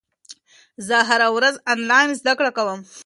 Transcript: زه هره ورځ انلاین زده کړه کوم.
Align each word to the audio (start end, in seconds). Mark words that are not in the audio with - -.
زه 0.87 0.97
هره 1.09 1.27
ورځ 1.35 1.55
انلاین 1.73 2.09
زده 2.19 2.33
کړه 2.39 2.51
کوم. 2.57 2.79